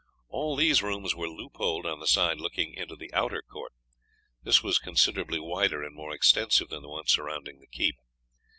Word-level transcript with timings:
All 0.29 0.55
these 0.55 0.81
rooms 0.81 1.13
were 1.13 1.29
loopholed 1.29 1.85
on 1.85 1.99
the 1.99 2.07
side 2.07 2.39
looking 2.39 2.73
into 2.73 2.95
the 2.95 3.13
outer 3.13 3.43
court. 3.43 3.71
This 4.41 4.63
was 4.63 4.79
considerably 4.79 5.39
wider 5.39 5.83
and 5.83 5.93
more 5.93 6.11
extensive 6.11 6.69
than 6.69 6.81
the 6.81 6.89
one 6.89 7.05
surrounding 7.05 7.59
the 7.59 7.67
keep. 7.67 7.97